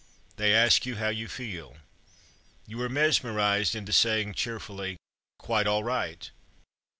[0.37, 1.77] They ask you how you feel.
[2.65, 4.97] You are mesmerized into saying cheerfully,
[5.37, 6.31] "'Quite all right."